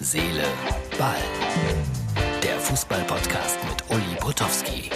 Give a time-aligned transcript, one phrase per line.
[0.00, 0.44] Seele,
[0.96, 1.16] Ball.
[2.40, 4.90] Der Fußball-Podcast mit Uli Potowski.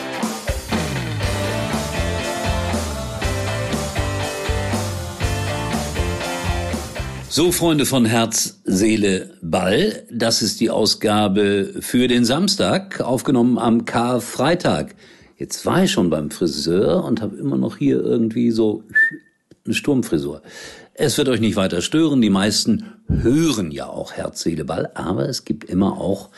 [7.28, 13.84] So, Freunde von Herz, Seele, Ball, das ist die Ausgabe für den Samstag, aufgenommen am
[13.84, 14.94] Karfreitag.
[15.36, 18.84] Jetzt war ich schon beim Friseur und habe immer noch hier irgendwie so
[19.64, 20.42] eine Sturmfrisur.
[20.94, 25.28] Es wird euch nicht weiter stören, die meisten hören ja auch Herz, Seele, Ball, aber
[25.28, 26.30] es gibt immer auch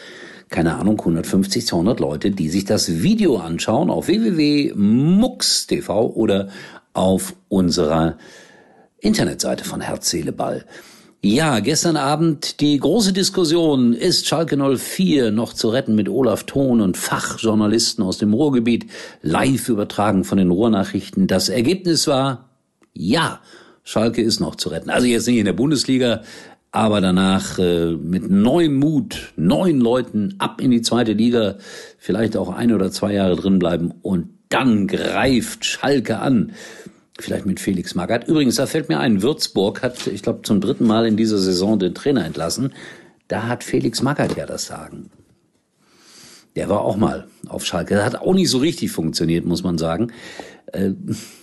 [0.55, 6.49] keine Ahnung, 150, 200 Leute, die sich das Video anschauen auf www.mux.tv oder
[6.93, 8.17] auf unserer
[8.99, 10.65] Internetseite von Herz, Seele, Ball.
[11.23, 16.81] Ja, gestern Abend die große Diskussion, ist Schalke 04 noch zu retten mit Olaf Thon
[16.81, 18.87] und Fachjournalisten aus dem Ruhrgebiet,
[19.23, 21.27] live übertragen von den Ruhrnachrichten.
[21.27, 22.51] Das Ergebnis war,
[22.93, 23.41] ja,
[23.85, 24.91] Schalke ist noch zu retten.
[24.91, 26.23] Also jetzt nicht in der Bundesliga,
[26.73, 31.57] aber danach äh, mit neuem Mut, neuen Leuten ab in die zweite Liga,
[31.99, 36.53] vielleicht auch ein oder zwei Jahre drin bleiben und dann greift Schalke an.
[37.19, 38.27] Vielleicht mit Felix Magath.
[38.27, 41.79] Übrigens, da fällt mir ein, Würzburg hat, ich glaube, zum dritten Mal in dieser Saison
[41.79, 42.73] den Trainer entlassen.
[43.29, 45.11] Da hat Felix Magath ja das Sagen.
[46.57, 47.95] Der war auch mal auf Schalke.
[47.95, 50.13] Das hat auch nicht so richtig funktioniert, muss man sagen.
[50.73, 50.91] Äh,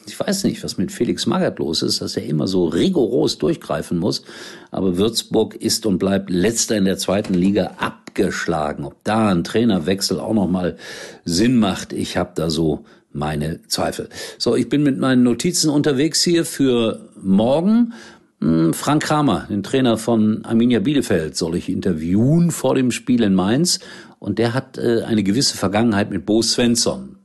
[0.05, 3.97] ich weiß nicht, was mit Felix Magath los ist, dass er immer so rigoros durchgreifen
[3.97, 4.23] muss.
[4.71, 8.85] Aber Würzburg ist und bleibt letzter in der zweiten Liga abgeschlagen.
[8.85, 10.77] Ob da ein Trainerwechsel auch noch mal
[11.25, 14.09] Sinn macht, ich habe da so meine Zweifel.
[14.37, 17.93] So, ich bin mit meinen Notizen unterwegs hier für morgen.
[18.41, 23.35] Hm, Frank Kramer, den Trainer von Arminia Bielefeld, soll ich interviewen vor dem Spiel in
[23.35, 23.79] Mainz.
[24.19, 27.17] Und der hat äh, eine gewisse Vergangenheit mit Bo Svensson.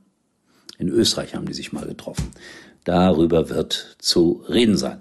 [0.77, 2.27] In Österreich haben die sich mal getroffen.
[2.83, 4.99] Darüber wird zu reden sein.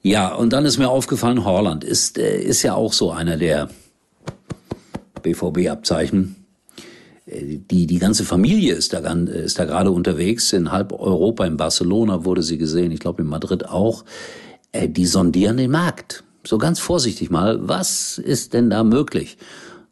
[0.00, 3.68] Ja, und dann ist mir aufgefallen, Horland ist, äh, ist ja auch so einer der
[5.22, 6.36] BVB-Abzeichen
[7.30, 10.52] die, die ganze Familie ist da, ist da gerade unterwegs.
[10.52, 14.04] In halb Europa, in Barcelona wurde sie gesehen, ich glaube in Madrid auch.
[14.72, 16.24] Äh, die sondieren den Markt.
[16.44, 19.38] So ganz vorsichtig mal, was ist denn da möglich?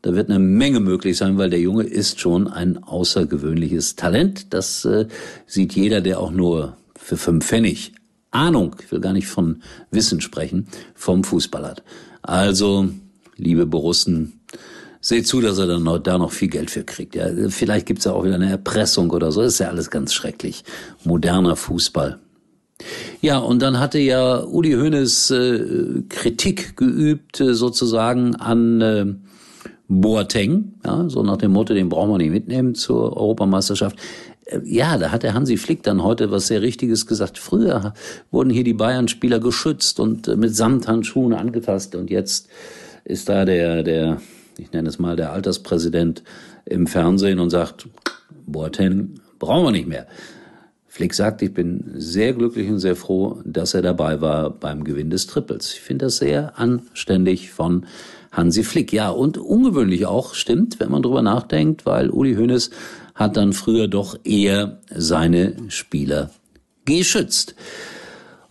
[0.03, 4.55] Da wird eine Menge möglich sein, weil der Junge ist schon ein außergewöhnliches Talent.
[4.55, 5.07] Das äh,
[5.47, 7.93] sieht jeder, der auch nur für fünf Pfennig
[8.37, 11.83] Ahnung, ich will gar nicht von Wissen sprechen, vom Fußball hat.
[12.23, 12.89] Also,
[13.37, 14.41] liebe Borussen,
[15.01, 17.15] seht zu, dass er dann noch, da noch viel Geld für kriegt.
[17.15, 19.43] Ja, vielleicht gibt's ja auch wieder eine Erpressung oder so.
[19.43, 20.65] Das ist ja alles ganz schrecklich.
[21.05, 22.19] Moderner Fußball.
[23.27, 29.07] Ja, und dann hatte ja Uli Hoeneß äh, Kritik geübt äh, sozusagen an äh,
[29.89, 33.99] Boateng, ja, so nach dem Motto, den brauchen wir nicht mitnehmen zur Europameisterschaft.
[34.45, 37.37] Äh, ja, da hat der Hansi Flick dann heute was sehr Richtiges gesagt.
[37.37, 37.95] Früher
[38.31, 42.47] wurden hier die Bayern-Spieler geschützt und äh, mit Samthandschuhen angetastet und jetzt
[43.03, 44.21] ist da der, der
[44.57, 46.23] ich nenne es mal der Alterspräsident
[46.65, 47.89] im Fernsehen und sagt,
[48.47, 50.07] Boateng brauchen wir nicht mehr.
[50.97, 55.11] Flick sagt, ich bin sehr glücklich und sehr froh, dass er dabei war beim Gewinn
[55.11, 55.75] des Triples.
[55.75, 57.85] Ich finde das sehr anständig von
[58.33, 58.95] Hansi Flick.
[58.95, 62.71] Ja, und ungewöhnlich auch, stimmt, wenn man drüber nachdenkt, weil Uli Hoeneß
[63.15, 66.31] hat dann früher doch eher seine Spieler
[66.87, 67.55] geschützt.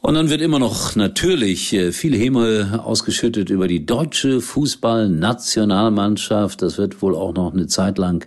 [0.05, 6.61] Und dann wird immer noch natürlich äh, viel Häme ausgeschüttet über die deutsche Fußballnationalmannschaft.
[6.61, 8.23] Das wird wohl auch noch eine Zeit lang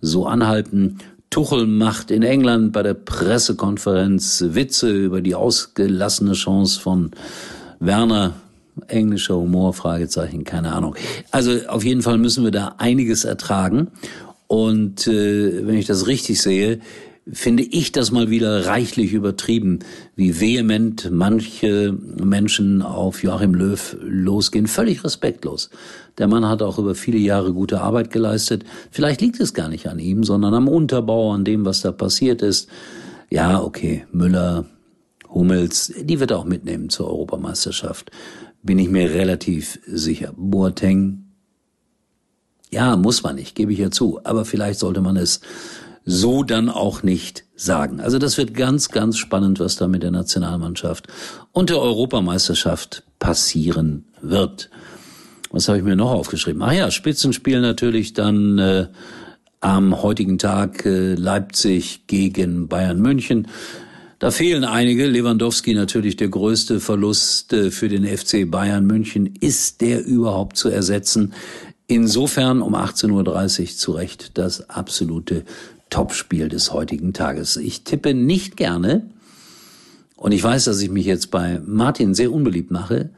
[0.00, 0.98] so anhalten.
[1.30, 7.12] Tuchel macht in England bei der Pressekonferenz Witze über die ausgelassene Chance von
[7.78, 8.34] Werner.
[8.88, 10.94] Englischer Humor, Fragezeichen, keine Ahnung.
[11.30, 13.88] Also auf jeden Fall müssen wir da einiges ertragen.
[14.46, 16.80] Und äh, wenn ich das richtig sehe,
[17.32, 19.80] finde ich das mal wieder reichlich übertrieben,
[20.16, 24.66] wie vehement manche Menschen auf Joachim Löw losgehen.
[24.66, 25.70] Völlig respektlos.
[26.18, 28.64] Der Mann hat auch über viele Jahre gute Arbeit geleistet.
[28.90, 32.42] Vielleicht liegt es gar nicht an ihm, sondern am Unterbau, an dem, was da passiert
[32.42, 32.68] ist.
[33.30, 34.64] Ja, okay, Müller,
[35.28, 38.10] Hummels, die wird er auch mitnehmen zur Europameisterschaft.
[38.62, 40.34] Bin ich mir relativ sicher.
[40.36, 41.30] Boateng,
[42.70, 44.20] ja, muss man nicht, gebe ich ja zu.
[44.24, 45.40] Aber vielleicht sollte man es
[46.04, 48.00] so dann auch nicht sagen.
[48.00, 51.08] Also das wird ganz, ganz spannend, was da mit der Nationalmannschaft
[51.52, 54.70] und der Europameisterschaft passieren wird.
[55.50, 56.62] Was habe ich mir noch aufgeschrieben?
[56.62, 58.86] Ah ja, Spitzenspiel natürlich dann äh,
[59.60, 63.48] am heutigen Tag äh, Leipzig gegen Bayern München.
[64.20, 65.06] Da fehlen einige.
[65.06, 69.26] Lewandowski natürlich der größte Verlust äh, für den FC Bayern München.
[69.40, 71.34] Ist der überhaupt zu ersetzen?
[71.86, 75.44] Insofern um 18.30 Uhr zu Recht das absolute
[75.90, 77.56] Topspiel des heutigen Tages.
[77.56, 79.10] Ich tippe nicht gerne,
[80.20, 83.08] und ich weiß, dass ich mich jetzt bei Martin sehr unbeliebt mache.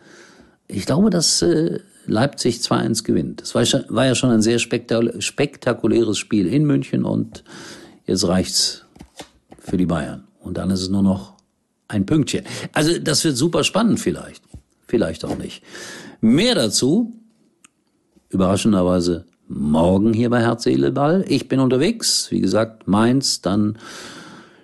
[0.69, 3.41] Ich glaube, dass äh, Leipzig 2-1 gewinnt.
[3.41, 7.43] Das war, war, ja schon ein sehr spektakuläres Spiel in München und
[8.07, 8.85] jetzt reicht's
[9.59, 10.29] für die Bayern.
[10.39, 11.35] Und dann ist es nur noch
[11.89, 12.45] ein Pünktchen.
[12.73, 14.45] Also das wird super spannend vielleicht.
[14.87, 15.65] Vielleicht auch nicht.
[16.21, 17.13] Mehr dazu,
[18.29, 21.25] überraschenderweise, morgen hier bei Herz, Seele, Ball.
[21.29, 22.29] Ich bin unterwegs.
[22.31, 23.79] Wie gesagt, Mainz, dann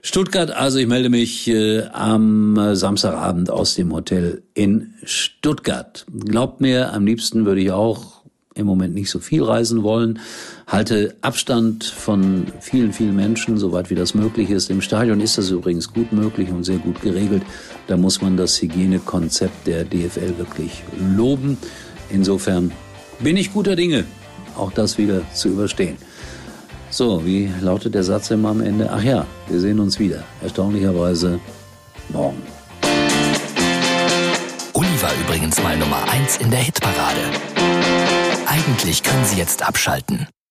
[0.03, 0.51] Stuttgart.
[0.51, 6.07] Also ich melde mich äh, am Samstagabend aus dem Hotel in Stuttgart.
[6.11, 8.19] Glaubt mir, am liebsten würde ich auch
[8.55, 10.19] im Moment nicht so viel reisen wollen.
[10.67, 14.69] Halte Abstand von vielen, vielen Menschen, soweit wie das möglich ist.
[14.71, 17.43] Im Stadion ist das übrigens gut möglich und sehr gut geregelt.
[17.87, 20.83] Da muss man das Hygienekonzept der DFL wirklich
[21.17, 21.57] loben.
[22.11, 22.73] Insofern
[23.21, 24.05] bin ich guter Dinge,
[24.59, 25.97] auch das wieder zu überstehen.
[26.91, 28.89] So, wie lautet der Satz immer am Ende?
[28.91, 30.25] Ach ja, wir sehen uns wieder.
[30.43, 31.39] Erstaunlicherweise
[32.09, 32.43] morgen.
[34.73, 37.21] Uli war übrigens mal Nummer 1 in der Hitparade.
[38.47, 40.27] Eigentlich können Sie jetzt abschalten.